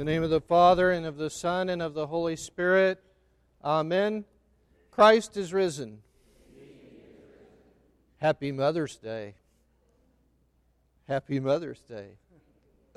the 0.00 0.04
name 0.06 0.22
of 0.22 0.30
the 0.30 0.40
Father, 0.40 0.90
and 0.90 1.04
of 1.04 1.18
the 1.18 1.28
Son, 1.28 1.68
and 1.68 1.82
of 1.82 1.92
the 1.92 2.06
Holy 2.06 2.34
Spirit. 2.34 3.04
Amen. 3.62 4.24
Christ 4.90 5.36
is 5.36 5.52
risen. 5.52 5.98
Happy 8.16 8.50
Mother's 8.50 8.96
Day. 8.96 9.34
Happy 11.06 11.38
Mother's 11.38 11.82
Day. 11.82 12.12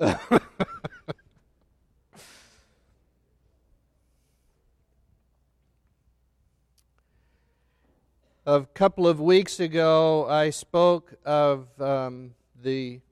a 8.46 8.62
couple 8.72 9.06
of 9.06 9.20
weeks 9.20 9.60
ago, 9.60 10.26
I 10.26 10.48
spoke 10.48 11.12
of 11.26 11.68
um, 11.78 12.30
the 12.62 13.02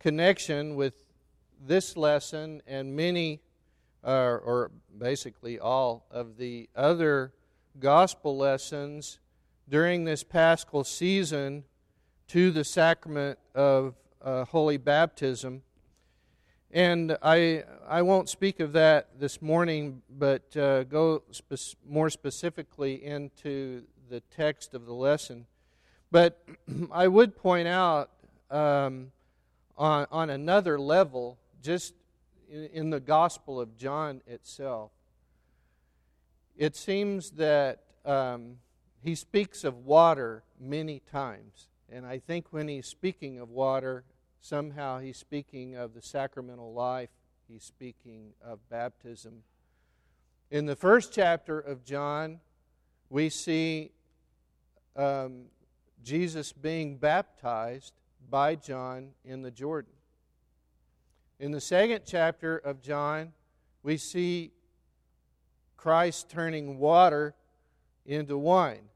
connection 0.00 0.74
with 0.74 1.05
this 1.66 1.96
lesson 1.96 2.62
and 2.66 2.94
many, 2.94 3.40
uh, 4.04 4.38
or 4.44 4.70
basically 4.96 5.58
all, 5.58 6.06
of 6.10 6.36
the 6.36 6.68
other 6.74 7.32
gospel 7.78 8.36
lessons 8.36 9.18
during 9.68 10.04
this 10.04 10.22
paschal 10.22 10.84
season 10.84 11.64
to 12.28 12.50
the 12.50 12.64
sacrament 12.64 13.38
of 13.54 13.94
uh, 14.22 14.44
holy 14.44 14.76
baptism. 14.76 15.62
And 16.70 17.16
I, 17.22 17.64
I 17.88 18.02
won't 18.02 18.28
speak 18.28 18.60
of 18.60 18.72
that 18.72 19.18
this 19.18 19.40
morning, 19.40 20.02
but 20.10 20.56
uh, 20.56 20.84
go 20.84 21.22
spe- 21.30 21.76
more 21.88 22.10
specifically 22.10 23.04
into 23.04 23.84
the 24.08 24.20
text 24.20 24.74
of 24.74 24.84
the 24.86 24.92
lesson. 24.92 25.46
But 26.10 26.44
I 26.92 27.08
would 27.08 27.36
point 27.36 27.68
out 27.68 28.10
um, 28.50 29.12
on, 29.76 30.06
on 30.10 30.30
another 30.30 30.78
level, 30.78 31.38
just 31.66 31.94
in, 32.48 32.90
the 32.90 33.00
Gospel 33.00 33.60
of 33.60 33.76
John 33.76 34.22
itself, 34.28 34.92
it 36.56 36.76
seems 36.76 37.32
that 37.32 37.82
um, 38.04 38.58
he 39.02 39.16
speaks 39.16 39.64
of 39.64 39.84
water 39.84 40.44
many 40.60 41.02
times. 41.10 41.66
And 41.90 42.06
I 42.06 42.20
think 42.20 42.52
when 42.52 42.68
he's 42.68 42.86
speaking 42.86 43.40
of 43.40 43.50
water, 43.50 44.04
somehow 44.40 45.00
he's 45.00 45.16
speaking 45.16 45.74
of 45.74 45.92
the 45.92 46.00
sacramental 46.00 46.72
life, 46.72 47.10
he's 47.48 47.64
speaking 47.64 48.34
of 48.40 48.60
baptism. 48.68 49.42
In 50.52 50.66
the 50.66 50.76
first 50.76 51.12
chapter 51.12 51.58
of 51.58 51.84
John, 51.84 52.38
we 53.10 53.28
see 53.28 53.90
um, 54.94 55.46
Jesus 56.04 56.52
being 56.52 56.96
baptized 56.96 57.92
by 58.30 58.54
John 58.54 59.08
in 59.24 59.42
the 59.42 59.50
Jordan. 59.50 59.95
In 61.38 61.52
the 61.52 61.60
second 61.60 62.02
chapter 62.06 62.56
of 62.56 62.80
John, 62.80 63.32
we 63.82 63.98
see 63.98 64.52
Christ 65.76 66.30
turning 66.30 66.78
water 66.78 67.34
into 68.06 68.38
wine. 68.38 68.88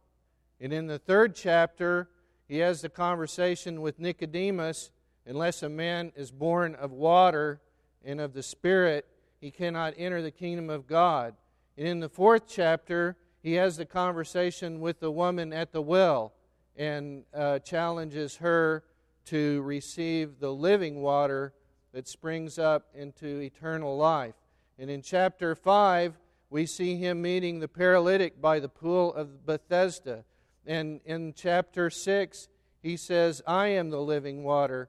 And 0.59 0.73
in 0.73 0.87
the 0.87 0.99
third 0.99 1.35
chapter, 1.35 2.09
he 2.49 2.59
has 2.59 2.81
the 2.81 2.89
conversation 2.89 3.83
with 3.83 3.99
Nicodemus 3.99 4.91
unless 5.27 5.63
a 5.63 5.69
man 5.69 6.13
is 6.17 6.31
born 6.31 6.75
of 6.77 6.93
water 6.93 7.61
and 8.05 8.21
of 8.23 8.33
the 8.33 8.43
Spirit, 8.43 9.07
he 9.39 9.51
cannot 9.51 9.93
enter 9.99 10.23
the 10.23 10.31
kingdom 10.31 10.71
of 10.71 10.87
God. 10.87 11.35
And 11.77 11.87
in 11.87 12.01
the 12.01 12.09
fourth 12.09 12.45
chapter, 12.49 13.17
he 13.43 13.53
has 13.55 13.77
the 13.77 13.85
conversation 13.85 14.81
with 14.81 14.99
the 14.99 15.11
woman 15.11 15.53
at 15.53 15.73
the 15.73 15.83
well 15.83 16.33
and 16.75 17.25
uh, 17.35 17.59
challenges 17.59 18.37
her 18.37 18.83
to 19.27 19.61
receive 19.61 20.41
the 20.41 20.53
living 20.53 21.03
water 21.03 21.53
that 21.93 22.09
springs 22.09 22.59
up 22.59 22.89
into 22.95 23.41
eternal 23.41 23.97
life. 23.97 24.35
And 24.79 24.91
in 24.91 25.03
chapter 25.03 25.55
5, 25.55 26.19
we 26.49 26.67
see 26.67 26.97
him 26.97 27.23
meeting 27.23 27.61
the 27.61 27.69
paralytic 27.69 28.41
by 28.41 28.61
the 28.61 28.69
pool 28.69 29.13
of 29.15 29.47
Bethesda. 29.47 30.25
And 30.67 31.01
in 31.05 31.35
chapter 31.35 31.91
6, 31.91 32.49
he 32.83 32.97
says, 32.97 33.43
I 33.47 33.69
am 33.69 33.91
the 33.91 34.01
living 34.01 34.43
water. 34.43 34.89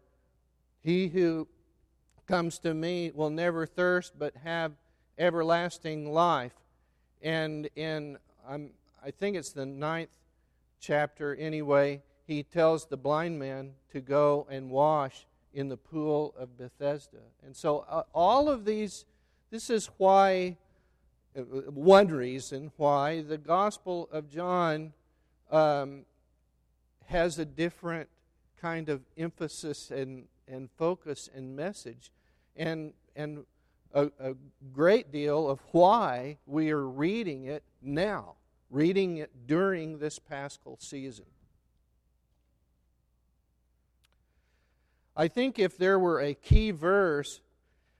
He 0.79 1.09
who 1.09 1.47
comes 2.27 2.59
to 2.59 2.73
me 2.73 3.11
will 3.13 3.29
never 3.29 3.65
thirst, 3.65 4.17
but 4.17 4.35
have 4.43 4.73
everlasting 5.17 6.11
life. 6.11 6.53
And 7.21 7.69
in 7.75 8.17
I 8.47 9.11
think 9.11 9.35
it's 9.35 9.51
the 9.51 9.65
ninth 9.65 10.09
chapter 10.79 11.35
anyway, 11.35 12.01
he 12.25 12.43
tells 12.43 12.85
the 12.85 12.97
blind 12.97 13.39
man 13.39 13.73
to 13.91 14.01
go 14.01 14.47
and 14.49 14.69
wash 14.69 15.25
in 15.53 15.69
the 15.69 15.77
pool 15.77 16.33
of 16.37 16.57
Bethesda. 16.57 17.17
And 17.45 17.55
so, 17.55 17.85
uh, 17.89 18.03
all 18.13 18.49
of 18.49 18.65
these, 18.65 19.05
this 19.49 19.69
is 19.69 19.89
why, 19.97 20.57
uh, 21.37 21.41
one 21.41 22.07
reason 22.07 22.71
why 22.77 23.21
the 23.21 23.37
Gospel 23.37 24.09
of 24.11 24.29
John 24.29 24.93
um, 25.49 26.05
has 27.05 27.39
a 27.39 27.45
different 27.45 28.09
kind 28.61 28.89
of 28.89 29.01
emphasis 29.17 29.91
and, 29.91 30.25
and 30.47 30.69
focus 30.77 31.29
and 31.33 31.55
message. 31.55 32.11
And, 32.55 32.93
and 33.15 33.45
a, 33.93 34.11
a 34.19 34.35
great 34.73 35.11
deal 35.11 35.49
of 35.49 35.59
why 35.71 36.37
we 36.45 36.71
are 36.71 36.87
reading 36.87 37.45
it 37.45 37.63
now, 37.81 38.35
reading 38.69 39.17
it 39.17 39.31
during 39.47 39.99
this 39.99 40.19
paschal 40.19 40.77
season. 40.79 41.25
I 45.15 45.27
think 45.27 45.59
if 45.59 45.77
there 45.77 45.99
were 45.99 46.19
a 46.19 46.33
key 46.33 46.71
verse 46.71 47.41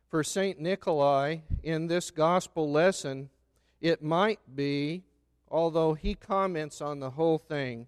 for 0.09 0.23
St. 0.23 0.59
Nikolai 0.59 1.38
in 1.63 1.88
this 1.88 2.11
gospel 2.11 2.72
lesson, 2.72 3.29
it 3.79 4.01
might 4.01 4.39
be, 4.55 5.03
although 5.49 5.94
he 5.94 6.16
comments 6.16 6.81
on 6.81 6.99
the 6.99 7.11
whole 7.11 7.38
thing 7.38 7.88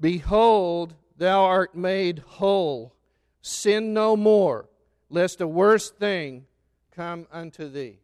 Behold, 0.00 0.94
thou 1.16 1.44
art 1.44 1.74
made 1.74 2.18
whole. 2.18 2.94
Sin 3.40 3.94
no 3.94 4.16
more 4.16 4.68
lest 5.08 5.40
a 5.40 5.46
worse 5.46 5.90
thing 5.90 6.44
come 6.94 7.26
unto 7.32 7.68
thee. 7.68 7.98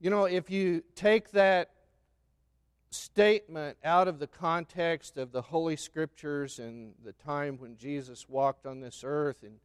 You 0.00 0.10
know, 0.10 0.24
if 0.24 0.50
you 0.50 0.82
take 0.94 1.30
that 1.30 1.70
statement 2.94 3.76
out 3.84 4.06
of 4.08 4.18
the 4.18 4.26
context 4.26 5.18
of 5.18 5.32
the 5.32 5.42
Holy 5.42 5.76
Scriptures 5.76 6.58
and 6.58 6.94
the 7.04 7.12
time 7.12 7.58
when 7.58 7.76
Jesus 7.76 8.28
walked 8.28 8.66
on 8.66 8.80
this 8.80 9.02
earth, 9.04 9.42
and 9.42 9.58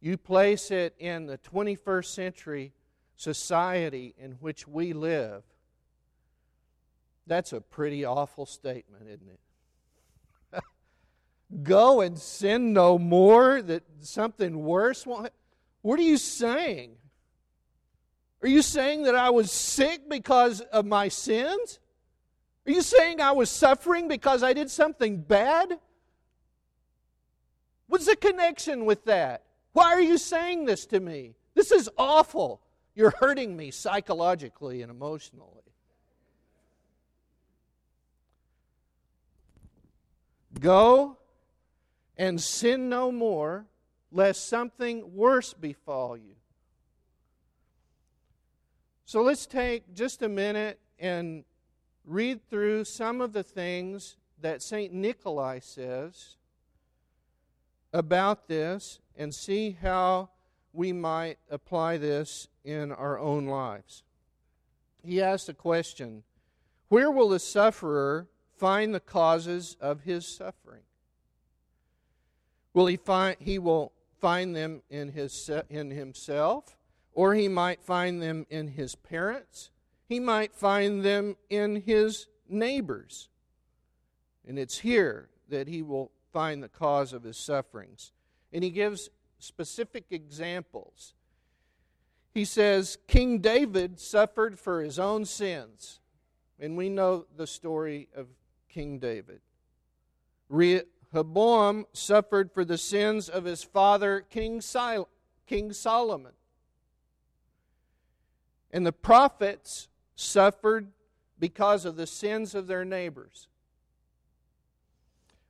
you 0.00 0.16
place 0.16 0.70
it 0.70 0.94
in 0.98 1.26
the 1.26 1.38
21st 1.38 2.04
century 2.06 2.72
society 3.16 4.14
in 4.16 4.32
which 4.32 4.68
we 4.68 4.92
live, 4.92 5.42
that's 7.26 7.52
a 7.52 7.60
pretty 7.60 8.04
awful 8.04 8.46
statement, 8.46 9.06
isn't 9.08 9.28
it? 10.54 10.62
go 11.62 12.00
and 12.00 12.18
sin 12.18 12.72
no 12.72 12.98
more, 12.98 13.60
that 13.62 13.82
something 14.00 14.64
worse 14.64 15.04
won't. 15.04 15.32
What 15.82 15.98
are 15.98 16.04
you 16.04 16.18
saying? 16.18 16.92
Are 18.42 18.48
you 18.48 18.62
saying 18.62 19.02
that 19.02 19.16
I 19.16 19.30
was 19.30 19.50
sick 19.50 20.08
because 20.08 20.60
of 20.60 20.86
my 20.86 21.08
sins? 21.08 21.79
Are 22.66 22.72
you 22.72 22.82
saying 22.82 23.20
I 23.20 23.32
was 23.32 23.50
suffering 23.50 24.08
because 24.08 24.42
I 24.42 24.52
did 24.52 24.70
something 24.70 25.20
bad? 25.22 25.78
What's 27.86 28.06
the 28.06 28.16
connection 28.16 28.84
with 28.84 29.04
that? 29.06 29.44
Why 29.72 29.92
are 29.94 30.00
you 30.00 30.18
saying 30.18 30.66
this 30.66 30.86
to 30.86 31.00
me? 31.00 31.34
This 31.54 31.72
is 31.72 31.88
awful. 31.96 32.60
You're 32.94 33.14
hurting 33.18 33.56
me 33.56 33.70
psychologically 33.70 34.82
and 34.82 34.90
emotionally. 34.90 35.60
Go 40.58 41.16
and 42.16 42.40
sin 42.40 42.88
no 42.88 43.10
more, 43.10 43.66
lest 44.12 44.48
something 44.48 45.14
worse 45.14 45.54
befall 45.54 46.16
you. 46.16 46.34
So 49.06 49.22
let's 49.22 49.46
take 49.46 49.94
just 49.94 50.22
a 50.22 50.28
minute 50.28 50.78
and 50.98 51.44
read 52.10 52.40
through 52.50 52.84
some 52.84 53.20
of 53.20 53.32
the 53.32 53.42
things 53.42 54.16
that 54.40 54.62
St. 54.62 54.92
Nikolai 54.92 55.60
says 55.60 56.36
about 57.92 58.48
this 58.48 59.00
and 59.16 59.34
see 59.34 59.76
how 59.80 60.30
we 60.72 60.92
might 60.92 61.38
apply 61.50 61.96
this 61.96 62.48
in 62.64 62.92
our 62.92 63.18
own 63.18 63.46
lives. 63.46 64.02
He 65.02 65.22
asks 65.22 65.48
a 65.48 65.54
question 65.54 66.24
Where 66.88 67.10
will 67.10 67.28
the 67.28 67.38
sufferer 67.38 68.28
find 68.56 68.94
the 68.94 69.00
causes 69.00 69.76
of 69.80 70.02
his 70.02 70.26
suffering? 70.26 70.82
Will 72.72 72.86
he 72.86 72.96
find 72.96 73.36
he 73.40 73.58
will 73.58 73.92
find 74.20 74.54
them 74.54 74.82
in 74.90 75.12
his 75.12 75.50
in 75.68 75.90
himself, 75.90 76.76
or 77.12 77.34
he 77.34 77.48
might 77.48 77.82
find 77.82 78.22
them 78.22 78.46
in 78.50 78.68
his 78.68 78.94
parents. 78.94 79.70
He 80.10 80.18
might 80.18 80.56
find 80.56 81.04
them 81.04 81.36
in 81.48 81.82
his 81.82 82.26
neighbors. 82.48 83.28
And 84.44 84.58
it's 84.58 84.78
here 84.78 85.28
that 85.48 85.68
he 85.68 85.82
will 85.82 86.10
find 86.32 86.60
the 86.60 86.68
cause 86.68 87.12
of 87.12 87.22
his 87.22 87.36
sufferings. 87.36 88.10
And 88.52 88.64
he 88.64 88.70
gives 88.70 89.08
specific 89.38 90.06
examples. 90.10 91.14
He 92.34 92.44
says, 92.44 92.98
King 93.06 93.38
David 93.38 94.00
suffered 94.00 94.58
for 94.58 94.82
his 94.82 94.98
own 94.98 95.26
sins. 95.26 96.00
And 96.58 96.76
we 96.76 96.88
know 96.88 97.26
the 97.36 97.46
story 97.46 98.08
of 98.12 98.26
King 98.68 98.98
David. 98.98 99.40
Rehoboam 100.48 101.86
suffered 101.92 102.50
for 102.50 102.64
the 102.64 102.78
sins 102.78 103.28
of 103.28 103.44
his 103.44 103.62
father, 103.62 104.22
King, 104.28 104.60
King 105.46 105.72
Solomon. 105.72 106.32
And 108.72 108.84
the 108.84 108.92
prophets 108.92 109.86
suffered 110.20 110.88
because 111.38 111.84
of 111.84 111.96
the 111.96 112.06
sins 112.06 112.54
of 112.54 112.66
their 112.66 112.84
neighbors. 112.84 113.48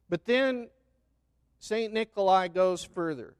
But 0.08 0.24
then 0.24 0.68
St. 1.58 1.92
Nikolai 1.92 2.48
goes 2.48 2.84
further. 2.84 3.34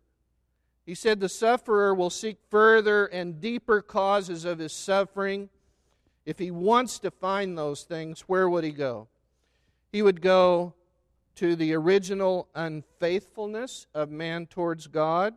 He 0.84 0.94
said 0.94 1.20
the 1.20 1.28
sufferer 1.28 1.94
will 1.94 2.10
seek 2.10 2.38
further 2.50 3.06
and 3.06 3.40
deeper 3.40 3.80
causes 3.80 4.44
of 4.44 4.58
his 4.58 4.72
suffering. 4.72 5.48
If 6.26 6.38
he 6.38 6.50
wants 6.50 6.98
to 7.00 7.10
find 7.10 7.56
those 7.56 7.84
things, 7.84 8.22
where 8.22 8.48
would 8.48 8.64
he 8.64 8.72
go? 8.72 9.08
He 9.92 10.02
would 10.02 10.20
go 10.20 10.74
to 11.36 11.56
the 11.56 11.74
original 11.74 12.48
unfaithfulness 12.54 13.86
of 13.94 14.10
man 14.10 14.46
towards 14.46 14.86
God, 14.86 15.34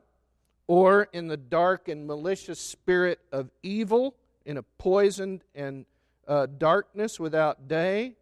or 0.67 1.07
in 1.13 1.27
the 1.27 1.37
dark 1.37 1.87
and 1.87 2.07
malicious 2.07 2.59
spirit 2.59 3.19
of 3.31 3.49
evil, 3.61 4.15
in 4.45 4.57
a 4.57 4.63
poisoned 4.63 5.43
and 5.55 5.85
uh, 6.27 6.47
darkness 6.57 7.19
without 7.19 7.67
day, 7.67 8.15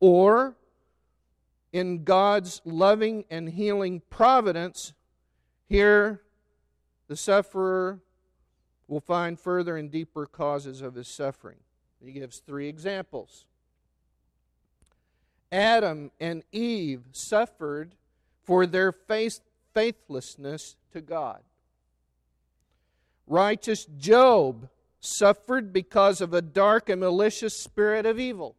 or 0.00 0.56
in 1.72 2.04
God's 2.04 2.60
loving 2.64 3.24
and 3.30 3.48
healing 3.48 4.02
providence, 4.10 4.92
here 5.68 6.22
the 7.08 7.16
sufferer 7.16 8.00
will 8.88 9.00
find 9.00 9.38
further 9.38 9.76
and 9.76 9.90
deeper 9.90 10.26
causes 10.26 10.80
of 10.80 10.94
his 10.94 11.08
suffering. 11.08 11.58
He 12.04 12.12
gives 12.12 12.38
three 12.38 12.68
examples. 12.68 13.44
Adam 15.50 16.10
and 16.20 16.42
Eve 16.52 17.02
suffered 17.12 17.94
for 18.44 18.66
their 18.66 18.92
faith, 18.92 19.40
faithlessness 19.74 20.76
to 20.92 21.00
God. 21.00 21.42
Righteous 23.26 23.86
Job 23.98 24.68
suffered 25.06 25.72
because 25.72 26.20
of 26.20 26.34
a 26.34 26.42
dark 26.42 26.88
and 26.88 27.00
malicious 27.00 27.62
spirit 27.62 28.06
of 28.06 28.18
evil. 28.18 28.56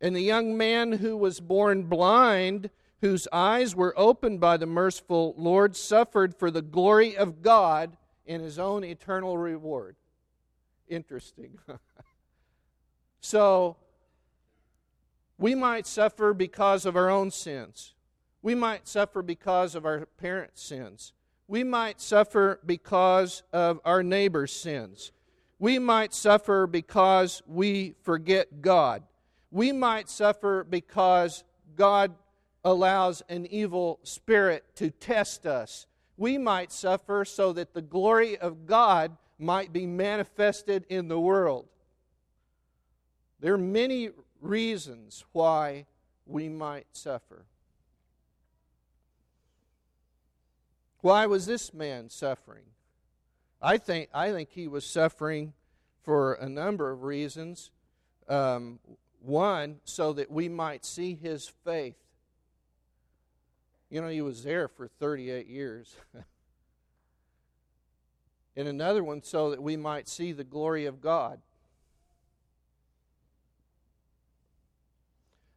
And 0.00 0.14
the 0.14 0.20
young 0.20 0.56
man 0.56 0.92
who 0.92 1.16
was 1.16 1.40
born 1.40 1.84
blind, 1.84 2.70
whose 3.00 3.26
eyes 3.32 3.74
were 3.74 3.94
opened 3.96 4.40
by 4.40 4.56
the 4.56 4.66
merciful 4.66 5.34
Lord, 5.36 5.76
suffered 5.76 6.36
for 6.36 6.50
the 6.50 6.62
glory 6.62 7.16
of 7.16 7.42
God 7.42 7.96
in 8.24 8.40
his 8.40 8.58
own 8.58 8.84
eternal 8.84 9.36
reward. 9.36 9.96
Interesting. 10.86 11.58
so, 13.20 13.76
we 15.38 15.54
might 15.54 15.86
suffer 15.86 16.34
because 16.34 16.84
of 16.84 16.96
our 16.96 17.08
own 17.08 17.30
sins. 17.30 17.94
We 18.42 18.54
might 18.54 18.86
suffer 18.86 19.22
because 19.22 19.74
of 19.74 19.84
our 19.84 20.06
parents' 20.06 20.62
sins. 20.62 21.12
We 21.48 21.64
might 21.64 22.00
suffer 22.00 22.60
because 22.64 23.42
of 23.54 23.80
our 23.84 24.02
neighbor's 24.02 24.52
sins. 24.52 25.12
We 25.58 25.78
might 25.78 26.12
suffer 26.14 26.66
because 26.66 27.42
we 27.46 27.94
forget 28.02 28.60
God. 28.60 29.02
We 29.50 29.72
might 29.72 30.10
suffer 30.10 30.62
because 30.62 31.42
God 31.74 32.14
allows 32.64 33.22
an 33.30 33.46
evil 33.46 33.98
spirit 34.02 34.64
to 34.76 34.90
test 34.90 35.46
us. 35.46 35.86
We 36.18 36.36
might 36.36 36.70
suffer 36.70 37.24
so 37.24 37.54
that 37.54 37.72
the 37.72 37.82
glory 37.82 38.36
of 38.36 38.66
God 38.66 39.16
might 39.38 39.72
be 39.72 39.86
manifested 39.86 40.84
in 40.90 41.08
the 41.08 41.18
world. 41.18 41.66
There 43.40 43.54
are 43.54 43.58
many 43.58 44.10
reasons 44.40 45.24
why 45.32 45.86
we 46.26 46.48
might 46.48 46.88
suffer. 46.92 47.46
Why 51.00 51.26
was 51.26 51.46
this 51.46 51.72
man 51.72 52.10
suffering? 52.10 52.64
I 53.62 53.78
think, 53.78 54.10
I 54.12 54.32
think 54.32 54.50
he 54.50 54.68
was 54.68 54.84
suffering 54.84 55.52
for 56.02 56.34
a 56.34 56.48
number 56.48 56.90
of 56.90 57.02
reasons. 57.02 57.70
Um, 58.28 58.78
one, 59.20 59.80
so 59.84 60.12
that 60.12 60.30
we 60.30 60.48
might 60.48 60.84
see 60.84 61.14
his 61.14 61.50
faith. 61.64 61.96
You 63.90 64.00
know, 64.00 64.08
he 64.08 64.22
was 64.22 64.44
there 64.44 64.68
for 64.68 64.86
38 64.86 65.46
years. 65.46 65.96
and 68.56 68.68
another 68.68 69.02
one, 69.02 69.22
so 69.22 69.50
that 69.50 69.62
we 69.62 69.76
might 69.76 70.08
see 70.08 70.32
the 70.32 70.44
glory 70.44 70.86
of 70.86 71.00
God. 71.00 71.40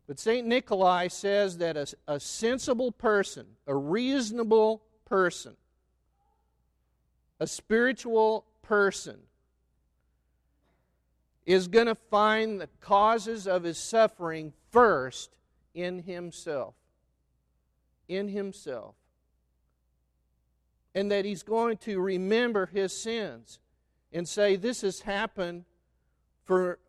But 0.07 0.19
St. 0.19 0.45
Nikolai 0.45 1.07
says 1.07 1.59
that 1.59 1.77
a, 1.77 1.87
a 2.07 2.19
sensible 2.19 2.91
person, 2.91 3.45
a 3.67 3.75
reasonable 3.75 4.81
person, 5.11 5.57
a 7.37 7.45
spiritual 7.45 8.45
person, 8.61 9.17
is 11.45 11.67
going 11.67 11.87
to 11.87 11.95
find 11.95 12.61
the 12.61 12.69
causes 12.79 13.45
of 13.45 13.63
his 13.63 13.77
suffering 13.77 14.53
first 14.71 15.35
in 15.73 16.03
himself. 16.03 16.75
In 18.07 18.29
himself. 18.29 18.95
And 20.95 21.11
that 21.11 21.25
he's 21.25 21.43
going 21.43 21.75
to 21.79 21.99
remember 21.99 22.67
his 22.67 22.97
sins 22.97 23.59
and 24.13 24.25
say, 24.25 24.55
This 24.55 24.79
has 24.79 25.01
happened 25.01 25.65
for 26.45 26.79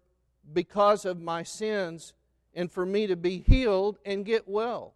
because 0.53 1.05
of 1.05 1.21
my 1.21 1.43
sins 1.43 2.15
and 2.55 2.71
for 2.71 2.87
me 2.87 3.09
to 3.09 3.17
be 3.17 3.39
healed 3.39 3.99
and 4.07 4.25
get 4.25 4.49
well. 4.49 4.95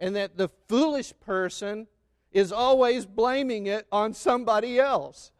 And 0.00 0.16
that 0.16 0.36
the 0.36 0.48
foolish 0.66 1.12
person 1.20 1.86
is 2.32 2.50
always 2.52 3.06
blaming 3.06 3.66
it 3.66 3.86
on 3.92 4.14
somebody 4.14 4.80
else. 4.80 5.30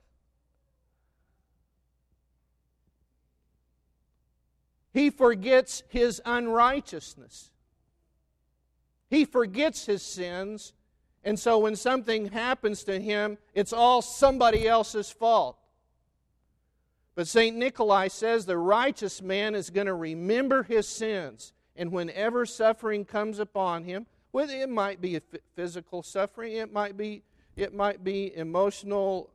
He 4.92 5.10
forgets 5.10 5.82
his 5.88 6.20
unrighteousness. 6.24 7.50
He 9.08 9.24
forgets 9.24 9.86
his 9.86 10.02
sins, 10.02 10.72
and 11.24 11.38
so 11.38 11.58
when 11.58 11.76
something 11.76 12.26
happens 12.26 12.84
to 12.84 13.00
him, 13.00 13.38
it's 13.54 13.72
all 13.72 14.02
somebody 14.02 14.68
else's 14.68 15.10
fault. 15.10 15.56
But 17.14 17.26
St. 17.26 17.56
Nikolai 17.56 18.08
says 18.08 18.46
the 18.46 18.56
righteous 18.56 19.20
man 19.20 19.54
is 19.54 19.70
going 19.70 19.88
to 19.88 19.94
remember 19.94 20.62
his 20.62 20.88
sins, 20.88 21.52
and 21.76 21.92
whenever 21.92 22.46
suffering 22.46 23.04
comes 23.04 23.38
upon 23.38 23.84
him, 23.84 24.06
whether 24.32 24.54
it 24.54 24.68
might 24.68 25.00
be 25.00 25.20
physical 25.54 26.02
suffering, 26.02 26.52
it 26.52 26.72
might 26.72 26.96
be, 26.96 27.22
it 27.56 27.74
might 27.74 28.04
be 28.04 28.34
emotional, 28.36 29.30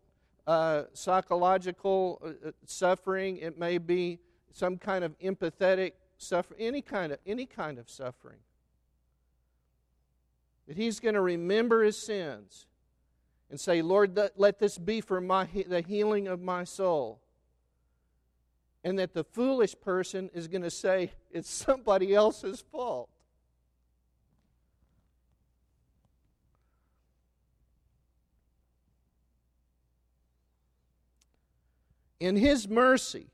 uh, 0.47 0.83
psychological 0.93 2.21
uh, 2.23 2.49
uh, 2.49 2.51
suffering, 2.65 3.37
it 3.37 3.57
may 3.57 3.77
be 3.77 4.19
some 4.53 4.77
kind 4.77 5.03
of 5.03 5.17
empathetic 5.19 5.93
suffering, 6.17 6.61
any 6.61 6.81
kind 6.81 7.11
of, 7.11 7.19
any 7.25 7.45
kind 7.45 7.77
of 7.77 7.89
suffering. 7.89 8.39
That 10.67 10.77
he's 10.77 10.99
going 10.99 11.15
to 11.15 11.21
remember 11.21 11.83
his 11.83 11.97
sins 11.97 12.67
and 13.49 13.59
say, 13.59 13.81
Lord, 13.81 14.19
let 14.35 14.59
this 14.59 14.77
be 14.77 15.01
for 15.01 15.21
my, 15.21 15.47
the 15.67 15.81
healing 15.81 16.27
of 16.27 16.41
my 16.41 16.63
soul. 16.63 17.21
And 18.83 18.97
that 18.99 19.13
the 19.13 19.23
foolish 19.23 19.75
person 19.81 20.29
is 20.33 20.47
going 20.47 20.61
to 20.61 20.71
say, 20.71 21.11
it's 21.31 21.49
somebody 21.49 22.13
else's 22.13 22.63
fault. 22.71 23.09
In 32.25 32.37
His 32.37 32.67
mercy, 32.67 33.27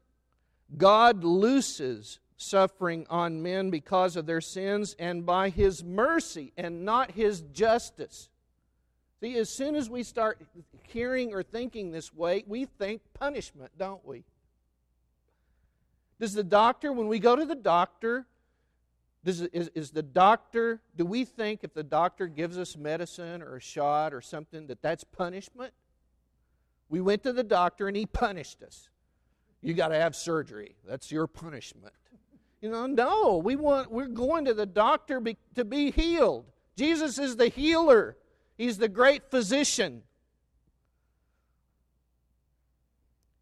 God 0.78 1.24
looses 1.24 2.20
suffering 2.36 3.08
on 3.10 3.42
men 3.42 3.70
because 3.70 4.18
of 4.18 4.26
their 4.26 4.42
sins 4.42 4.98
and 5.00 5.26
by 5.26 5.48
His 5.48 5.82
mercy 5.82 6.52
and 6.58 6.84
not 6.84 7.12
His 7.12 7.40
justice. 7.54 8.28
See, 9.22 9.38
as 9.38 9.50
soon 9.50 9.76
as 9.78 9.90
we 9.90 10.04
start 10.04 10.42
hearing 10.90 11.34
or 11.34 11.42
thinking 11.42 11.92
this 11.92 12.14
way, 12.14 12.44
we 12.46 12.66
think 12.66 13.02
punishment, 13.14 13.72
don't 13.78 14.06
we? 14.06 14.26
Does 16.20 16.34
the 16.34 16.44
doctor, 16.44 16.92
when 16.92 17.08
we 17.08 17.20
go 17.20 17.38
to 17.38 17.46
the 17.46 17.56
doctor, 17.56 18.26
does, 19.24 19.40
is, 19.40 19.70
is 19.74 19.92
the 19.92 20.04
doctor, 20.04 20.82
do 20.98 21.06
we 21.06 21.24
think 21.24 21.64
if 21.64 21.74
the 21.74 21.82
doctor 21.82 22.28
gives 22.28 22.58
us 22.58 22.76
medicine 22.76 23.42
or 23.42 23.56
a 23.56 23.62
shot 23.62 24.14
or 24.14 24.20
something 24.20 24.68
that 24.68 24.82
that's 24.82 25.06
punishment? 25.06 25.72
We 26.92 27.02
went 27.02 27.24
to 27.24 27.34
the 27.34 27.44
doctor 27.44 27.88
and 27.88 27.98
he 27.98 28.06
punished 28.06 28.62
us 28.62 28.92
you 29.62 29.74
got 29.74 29.90
to 29.90 29.96
have 29.96 30.16
surgery. 30.16 30.76
That's 30.88 31.12
your 31.12 31.28
punishment. 31.28 31.94
You 32.62 32.70
know, 32.70 32.86
no, 32.88 33.38
we 33.38 33.56
want 33.56 33.92
we're 33.92 34.08
going 34.08 34.46
to 34.46 34.54
the 34.54 34.66
doctor 34.66 35.20
be, 35.20 35.38
to 35.56 35.66
be 35.66 35.92
healed. 35.92 36.46
Jesus 36.76 37.18
is 37.18 37.36
the 37.36 37.48
healer. 37.48 38.18
He's 38.58 38.78
the 38.78 38.90
great 38.90 39.30
physician. 39.32 40.04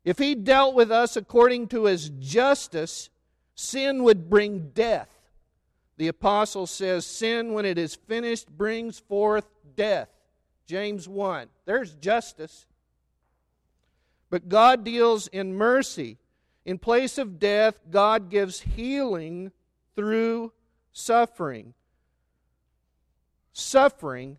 If 0.06 0.18
he 0.18 0.36
dealt 0.36 0.75
with 0.75 0.91
us 0.91 1.18
according 1.18 1.68
to 1.70 1.86
his 1.86 2.10
justice, 2.10 3.10
sin 3.56 4.03
would 4.03 4.29
bring 4.29 4.70
death. 4.70 5.10
The 5.98 6.08
apostle 6.08 6.65
says, 6.65 7.06
Sin, 7.06 7.53
when 7.53 7.65
it 7.65 7.77
is 7.77 7.96
finished, 7.96 8.50
brings 8.50 9.00
forth 9.00 9.46
death. 9.75 10.10
James 10.65 11.10
1. 11.10 11.50
There's 11.65 11.94
justice. 11.96 12.65
But 14.30 14.50
God 14.50 14.84
deals 14.84 15.28
in 15.28 15.56
mercy. 15.56 16.18
In 16.66 16.78
place 16.78 17.18
of 17.18 17.40
death, 17.40 17.80
God 17.90 18.30
gives 18.30 18.62
healing 18.62 19.52
through 19.96 20.54
suffering. 20.92 21.74
Suffering 23.54 24.38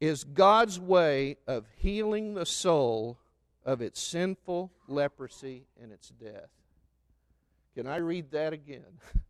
is 0.00 0.24
God's 0.24 0.78
way 0.78 1.36
of 1.46 1.66
healing 1.76 2.34
the 2.34 2.46
soul 2.46 3.18
of 3.64 3.80
its 3.80 4.00
sinful 4.00 4.70
leprosy 4.86 5.64
and 5.82 5.90
its 5.90 6.10
death. 6.10 6.50
Can 7.74 7.86
I 7.86 7.96
read 7.96 8.30
that 8.32 8.52
again? 8.52 8.84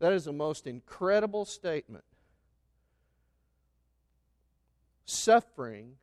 That 0.00 0.12
is 0.12 0.28
a 0.28 0.32
most 0.32 0.68
incredible 0.68 1.44
statement. 1.44 2.04
Suffering 5.04 5.96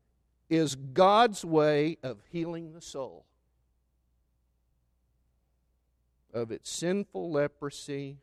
is 0.49 0.75
God's 0.75 1.43
way 1.43 1.97
of 2.03 2.19
healing 2.31 2.73
the 2.73 2.81
soul 2.81 3.25
of 6.33 6.51
its 6.51 6.69
sinful 6.69 7.31
leprosy 7.31 8.17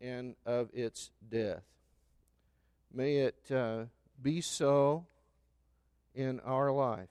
and 0.00 0.34
of 0.46 0.70
its 0.72 1.10
death. 1.28 1.62
May 2.92 3.16
it 3.18 3.50
uh, 3.50 3.84
be 4.20 4.40
so 4.40 5.06
in 6.14 6.40
our 6.40 6.72
life. 6.72 7.08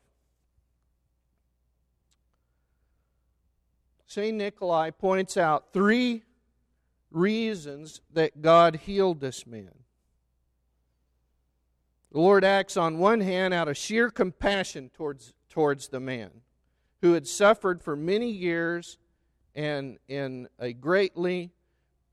St. 4.07 4.35
Nikolai 4.35 4.89
points 4.89 5.37
out 5.37 5.71
three 5.71 6.23
reasons 7.11 8.01
that 8.11 8.41
God 8.41 8.75
healed 8.75 9.21
this 9.21 9.47
man. 9.47 9.71
The 12.11 12.19
Lord 12.19 12.43
acts 12.43 12.75
on 12.75 12.97
one 12.97 13.21
hand 13.21 13.53
out 13.53 13.67
of 13.67 13.77
sheer 13.77 14.09
compassion 14.09 14.89
towards, 14.89 15.33
towards 15.49 15.87
the 15.87 15.99
man 15.99 16.31
who 17.01 17.13
had 17.13 17.27
suffered 17.27 17.81
for 17.81 17.95
many 17.95 18.29
years 18.29 18.97
and 19.55 19.97
in 20.07 20.47
a 20.59 20.73
greatly 20.73 21.51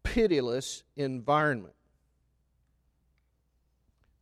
pitiless 0.02 0.84
environment. 0.96 1.74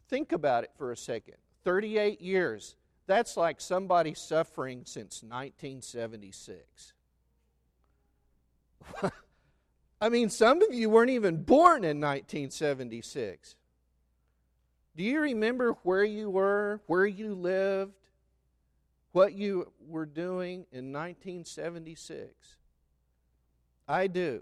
Think 0.08 0.32
about 0.32 0.64
it 0.64 0.70
for 0.76 0.92
a 0.92 0.96
second 0.96 1.34
38 1.64 2.20
years. 2.20 2.76
That's 3.06 3.36
like 3.36 3.60
somebody 3.60 4.14
suffering 4.14 4.82
since 4.84 5.22
1976. 5.22 6.94
I 10.00 10.08
mean, 10.08 10.28
some 10.28 10.62
of 10.62 10.74
you 10.74 10.90
weren't 10.90 11.10
even 11.10 11.42
born 11.42 11.84
in 11.84 12.00
1976. 12.00 13.54
Do 14.96 15.04
you 15.04 15.20
remember 15.20 15.72
where 15.82 16.04
you 16.04 16.30
were, 16.30 16.80
where 16.86 17.04
you 17.04 17.34
lived, 17.34 17.92
what 19.12 19.34
you 19.34 19.70
were 19.86 20.06
doing 20.06 20.66
in 20.72 20.90
1976? 20.90 22.32
I 23.86 24.06
do. 24.06 24.40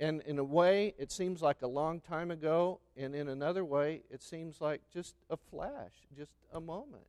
And 0.00 0.20
in 0.22 0.40
a 0.40 0.44
way, 0.44 0.94
it 0.98 1.12
seems 1.12 1.42
like 1.42 1.62
a 1.62 1.68
long 1.68 2.00
time 2.00 2.32
ago, 2.32 2.80
and 2.96 3.14
in 3.14 3.28
another 3.28 3.64
way, 3.64 4.02
it 4.10 4.20
seems 4.20 4.60
like 4.60 4.80
just 4.92 5.14
a 5.30 5.36
flash, 5.36 5.92
just 6.16 6.34
a 6.52 6.60
moment. 6.60 7.04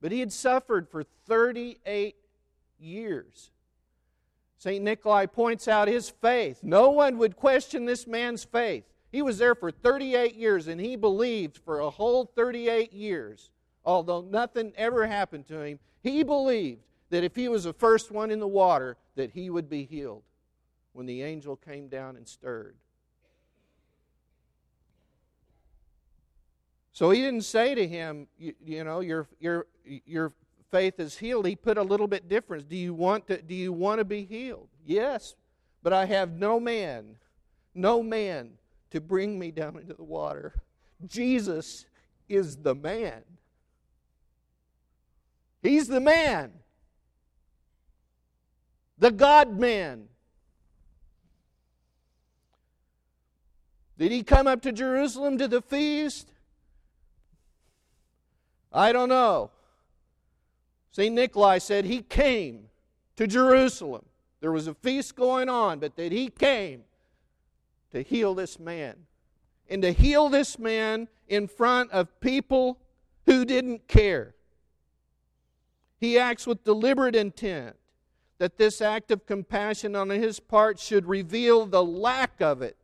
But 0.00 0.10
he 0.10 0.18
had 0.18 0.32
suffered 0.32 0.88
for 0.88 1.04
38 1.04 2.16
years. 2.80 3.50
St. 4.58 4.82
Nikolai 4.82 5.26
points 5.26 5.68
out 5.68 5.86
his 5.86 6.10
faith. 6.10 6.64
No 6.64 6.90
one 6.90 7.16
would 7.18 7.36
question 7.36 7.84
this 7.84 8.08
man's 8.08 8.42
faith. 8.42 8.84
He 9.10 9.22
was 9.22 9.38
there 9.38 9.54
for 9.54 9.70
38 9.70 10.34
years 10.34 10.68
and 10.68 10.80
he 10.80 10.96
believed 10.96 11.58
for 11.58 11.80
a 11.80 11.90
whole 11.90 12.26
38 12.26 12.92
years, 12.92 13.50
although 13.84 14.20
nothing 14.20 14.72
ever 14.76 15.06
happened 15.06 15.46
to 15.48 15.60
him, 15.60 15.78
he 16.02 16.22
believed 16.22 16.82
that 17.10 17.24
if 17.24 17.34
he 17.34 17.48
was 17.48 17.64
the 17.64 17.72
first 17.72 18.10
one 18.10 18.30
in 18.30 18.38
the 18.38 18.48
water 18.48 18.96
that 19.16 19.30
he 19.30 19.48
would 19.48 19.70
be 19.70 19.84
healed 19.84 20.22
when 20.92 21.06
the 21.06 21.22
angel 21.22 21.56
came 21.56 21.88
down 21.88 22.16
and 22.16 22.28
stirred. 22.28 22.76
So 26.92 27.10
he 27.10 27.22
didn't 27.22 27.42
say 27.42 27.74
to 27.74 27.86
him, 27.86 28.26
you, 28.36 28.54
you 28.62 28.84
know, 28.84 29.00
your, 29.00 29.28
your, 29.38 29.66
your 29.84 30.32
faith 30.70 30.98
is 30.98 31.16
healed, 31.16 31.46
he 31.46 31.56
put 31.56 31.78
a 31.78 31.82
little 31.82 32.08
bit 32.08 32.28
difference. 32.28 32.64
Do 32.64 32.76
you 32.76 32.92
want 32.92 33.26
to 33.28 33.40
do 33.40 33.54
you 33.54 33.72
want 33.72 34.00
to 34.00 34.04
be 34.04 34.24
healed? 34.24 34.68
Yes, 34.84 35.36
but 35.82 35.92
I 35.92 36.06
have 36.06 36.32
no 36.32 36.58
man, 36.58 37.16
no 37.74 38.02
man 38.02 38.50
to 38.90 39.00
bring 39.00 39.38
me 39.38 39.50
down 39.50 39.76
into 39.76 39.94
the 39.94 40.04
water. 40.04 40.54
Jesus 41.06 41.86
is 42.28 42.56
the 42.56 42.74
man. 42.74 43.22
He's 45.62 45.88
the 45.88 46.00
man. 46.00 46.52
The 48.98 49.10
God 49.10 49.58
man. 49.58 50.08
Did 53.96 54.12
he 54.12 54.22
come 54.22 54.46
up 54.46 54.62
to 54.62 54.72
Jerusalem 54.72 55.38
to 55.38 55.48
the 55.48 55.60
feast? 55.60 56.32
I 58.72 58.92
don't 58.92 59.08
know. 59.08 59.50
St. 60.92 61.14
Nikolai 61.14 61.58
said 61.58 61.84
he 61.84 62.02
came 62.02 62.68
to 63.16 63.26
Jerusalem. 63.26 64.04
There 64.40 64.52
was 64.52 64.68
a 64.68 64.74
feast 64.74 65.16
going 65.16 65.48
on, 65.48 65.80
but 65.80 65.96
that 65.96 66.12
he 66.12 66.28
came 66.28 66.84
to 67.92 68.02
heal 68.02 68.34
this 68.34 68.58
man. 68.58 69.06
And 69.68 69.82
to 69.82 69.92
heal 69.92 70.28
this 70.28 70.58
man 70.58 71.08
in 71.28 71.46
front 71.46 71.90
of 71.90 72.20
people 72.20 72.78
who 73.26 73.44
didn't 73.44 73.86
care. 73.86 74.34
He 76.00 76.18
acts 76.18 76.46
with 76.46 76.64
deliberate 76.64 77.14
intent 77.14 77.76
that 78.38 78.56
this 78.56 78.80
act 78.80 79.10
of 79.10 79.26
compassion 79.26 79.96
on 79.96 80.10
his 80.10 80.40
part 80.40 80.78
should 80.78 81.06
reveal 81.06 81.66
the 81.66 81.84
lack 81.84 82.40
of 82.40 82.62
it 82.62 82.76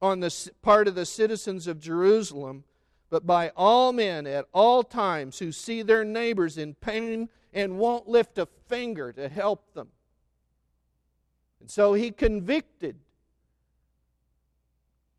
on 0.00 0.20
the 0.20 0.50
part 0.62 0.86
of 0.86 0.94
the 0.94 1.06
citizens 1.06 1.66
of 1.66 1.80
Jerusalem 1.80 2.64
but 3.10 3.26
by 3.26 3.50
all 3.56 3.92
men 3.92 4.26
at 4.26 4.46
all 4.52 4.82
times 4.82 5.38
who 5.38 5.52
see 5.52 5.82
their 5.82 6.04
neighbors 6.04 6.58
in 6.58 6.74
pain 6.74 7.28
and 7.52 7.78
won't 7.78 8.08
lift 8.08 8.38
a 8.38 8.46
finger 8.68 9.12
to 9.12 9.28
help 9.28 9.72
them. 9.74 9.88
And 11.60 11.70
so 11.70 11.94
he 11.94 12.10
convicted. 12.10 12.96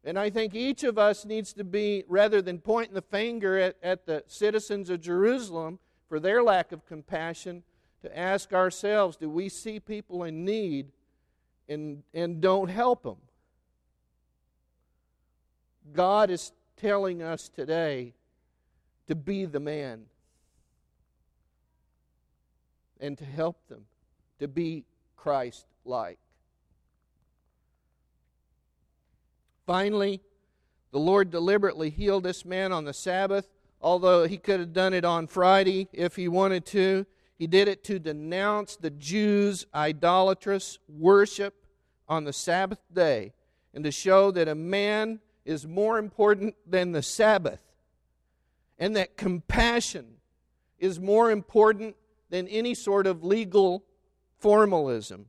And 0.07 0.17
I 0.17 0.29
think 0.29 0.55
each 0.55 0.85
of 0.85 0.97
us 0.97 1.25
needs 1.25 1.51
to 1.51 1.65
be, 1.65 2.05
rather 2.07 2.41
than 2.41 2.59
pointing 2.59 2.93
the 2.95 3.01
finger 3.01 3.57
at, 3.57 3.75
at 3.83 4.05
the 4.05 4.23
citizens 4.25 4.89
of 4.89 5.01
Jerusalem 5.01 5.79
for 6.07 6.17
their 6.17 6.41
lack 6.41 6.71
of 6.71 6.85
compassion, 6.85 7.63
to 8.03 8.17
ask 8.17 8.53
ourselves 8.53 9.17
do 9.17 9.29
we 9.29 9.49
see 9.49 9.81
people 9.81 10.23
in 10.23 10.45
need 10.45 10.93
and, 11.67 12.03
and 12.13 12.39
don't 12.39 12.69
help 12.69 13.03
them? 13.03 13.17
God 15.91 16.29
is 16.29 16.53
telling 16.77 17.21
us 17.21 17.49
today 17.49 18.13
to 19.07 19.15
be 19.15 19.43
the 19.43 19.59
man 19.59 20.05
and 23.01 23.17
to 23.17 23.25
help 23.25 23.57
them 23.67 23.83
to 24.39 24.47
be 24.47 24.85
Christ 25.17 25.65
like. 25.83 26.17
Finally, 29.67 30.21
the 30.91 30.97
Lord 30.97 31.29
deliberately 31.29 31.89
healed 31.89 32.23
this 32.23 32.45
man 32.45 32.71
on 32.71 32.85
the 32.85 32.93
Sabbath, 32.93 33.49
although 33.81 34.25
he 34.25 34.37
could 34.37 34.61
have 34.61 34.71
done 34.71 34.93
it 34.93 35.03
on 35.03 35.27
Friday 35.27 35.89
if 35.91 36.15
he 36.15 36.29
wanted 36.29 36.65
to. 36.67 37.05
He 37.37 37.47
did 37.47 37.67
it 37.67 37.83
to 37.83 37.99
denounce 37.99 38.77
the 38.77 38.89
Jews' 38.89 39.65
idolatrous 39.75 40.79
worship 40.87 41.65
on 42.07 42.23
the 42.23 42.31
Sabbath 42.31 42.79
day 42.91 43.33
and 43.73 43.83
to 43.83 43.91
show 43.91 44.31
that 44.31 44.47
a 44.47 44.55
man 44.55 45.19
is 45.43 45.67
more 45.67 45.99
important 45.99 46.55
than 46.65 46.93
the 46.93 47.03
Sabbath, 47.03 47.61
and 48.79 48.95
that 48.95 49.17
compassion 49.17 50.15
is 50.79 50.99
more 50.99 51.29
important 51.29 51.95
than 52.29 52.47
any 52.47 52.73
sort 52.73 53.05
of 53.05 53.23
legal 53.23 53.83
formalism. 54.39 55.25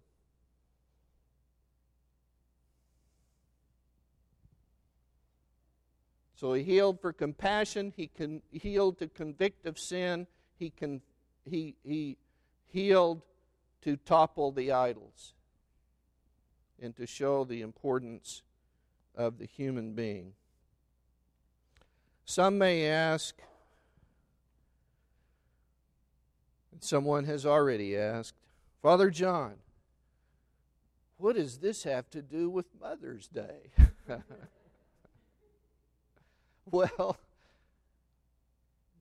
So 6.38 6.52
he 6.52 6.62
healed 6.62 7.00
for 7.00 7.12
compassion, 7.12 7.92
he 7.96 8.06
con- 8.06 8.42
healed 8.52 8.98
to 8.98 9.08
convict 9.08 9.66
of 9.66 9.76
sin, 9.76 10.28
he, 10.56 10.70
con- 10.70 11.00
he, 11.44 11.74
he 11.82 12.16
healed 12.68 13.22
to 13.82 13.96
topple 13.96 14.52
the 14.52 14.70
idols 14.70 15.34
and 16.80 16.94
to 16.96 17.08
show 17.08 17.42
the 17.42 17.60
importance 17.60 18.42
of 19.16 19.38
the 19.38 19.46
human 19.46 19.94
being. 19.94 20.34
Some 22.24 22.56
may 22.56 22.86
ask, 22.86 23.34
and 26.70 26.84
someone 26.84 27.24
has 27.24 27.44
already 27.44 27.96
asked, 27.96 28.38
Father 28.80 29.10
John, 29.10 29.54
what 31.16 31.34
does 31.34 31.58
this 31.58 31.82
have 31.82 32.08
to 32.10 32.22
do 32.22 32.48
with 32.48 32.66
Mother's 32.80 33.26
Day? 33.26 33.72
well, 36.72 37.16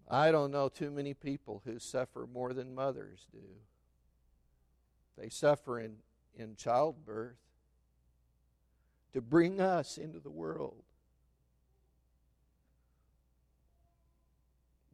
I 0.09 0.31
don't 0.31 0.51
know 0.51 0.69
too 0.69 0.89
many 0.91 1.13
people 1.13 1.61
who 1.65 1.79
suffer 1.79 2.27
more 2.31 2.53
than 2.53 2.73
mothers 2.73 3.25
do. 3.31 3.39
They 5.17 5.29
suffer 5.29 5.79
in, 5.79 5.97
in 6.35 6.55
childbirth 6.55 7.37
to 9.13 9.21
bring 9.21 9.59
us 9.59 9.97
into 9.97 10.19
the 10.19 10.29
world. 10.29 10.83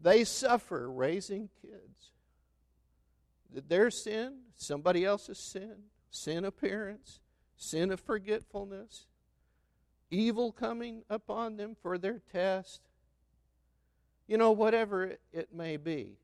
They 0.01 0.23
suffer 0.23 0.91
raising 0.91 1.49
kids. 1.61 2.11
Their 3.67 3.91
sin, 3.91 4.39
somebody 4.57 5.05
else's 5.05 5.37
sin, 5.37 5.75
sin 6.09 6.43
of 6.43 6.59
parents, 6.59 7.19
sin 7.55 7.91
of 7.91 7.99
forgetfulness, 7.99 9.05
evil 10.13 10.51
coming 10.51 11.03
upon 11.09 11.57
them 11.57 11.75
for 11.81 11.97
their 11.97 12.21
test. 12.31 12.81
You 14.27 14.37
know, 14.37 14.51
whatever 14.51 15.17
it, 15.33 15.49
may 15.53 15.77
be. 15.77 16.17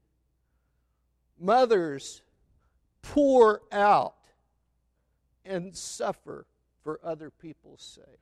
Mothers 1.39 2.21
pour 3.01 3.61
out 3.71 4.15
and 5.43 5.75
suffer 5.75 6.45
for 6.83 6.99
other 7.03 7.29
people's 7.29 7.81
sake, 7.81 8.19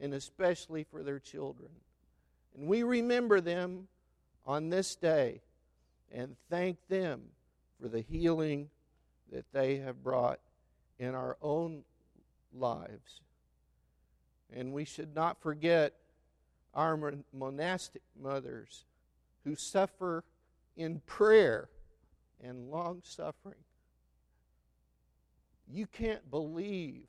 and 0.00 0.12
especially 0.12 0.84
for 0.84 1.02
their 1.02 1.18
children. 1.18 1.70
And 2.56 2.66
we 2.66 2.82
remember 2.82 3.40
them 3.40 3.88
on 4.46 4.68
this 4.68 4.94
day 4.96 5.40
and 6.12 6.36
thank 6.50 6.76
them 6.88 7.22
for 7.80 7.88
the 7.88 8.00
healing 8.00 8.68
that 9.32 9.44
they 9.52 9.76
have 9.78 10.02
brought 10.02 10.38
in 10.98 11.14
our 11.14 11.36
own 11.42 11.82
lives. 12.52 13.20
And 14.52 14.72
we 14.72 14.84
should 14.84 15.14
not 15.14 15.40
forget 15.40 15.94
our 16.74 16.98
monastic 17.32 18.02
mothers 18.20 18.84
who 19.44 19.54
suffer 19.54 20.24
in 20.76 21.00
prayer 21.06 21.68
and 22.42 22.70
long 22.70 23.02
suffering. 23.04 23.62
You 25.68 25.86
can't 25.86 26.30
believe 26.30 27.06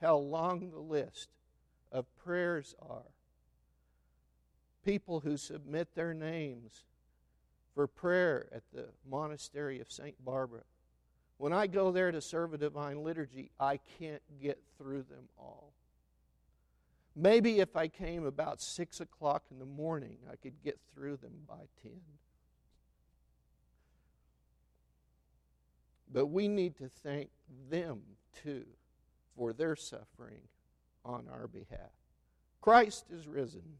how 0.00 0.16
long 0.16 0.70
the 0.70 0.80
list 0.80 1.28
of 1.90 2.06
prayers 2.24 2.74
are. 2.80 3.12
People 4.84 5.20
who 5.20 5.36
submit 5.36 5.94
their 5.94 6.12
names 6.12 6.84
for 7.74 7.86
prayer 7.86 8.48
at 8.52 8.62
the 8.72 8.86
monastery 9.08 9.80
of 9.80 9.90
St. 9.90 10.16
Barbara. 10.24 10.62
When 11.38 11.52
I 11.52 11.66
go 11.66 11.92
there 11.92 12.10
to 12.10 12.20
serve 12.20 12.54
a 12.54 12.58
divine 12.58 13.02
liturgy, 13.02 13.50
I 13.58 13.78
can't 13.98 14.22
get 14.40 14.60
through 14.78 15.04
them 15.04 15.28
all. 15.38 15.72
Maybe 17.14 17.60
if 17.60 17.76
I 17.76 17.88
came 17.88 18.24
about 18.24 18.60
6 18.60 19.00
o'clock 19.00 19.44
in 19.50 19.58
the 19.58 19.66
morning, 19.66 20.16
I 20.30 20.36
could 20.36 20.62
get 20.62 20.78
through 20.94 21.18
them 21.18 21.42
by 21.46 21.68
10. 21.82 21.92
But 26.10 26.26
we 26.26 26.48
need 26.48 26.76
to 26.76 26.88
thank 26.88 27.30
them 27.70 28.02
too 28.42 28.64
for 29.36 29.52
their 29.52 29.76
suffering 29.76 30.42
on 31.04 31.26
our 31.30 31.46
behalf. 31.46 31.90
Christ 32.60 33.06
is 33.10 33.26
risen. 33.26 33.78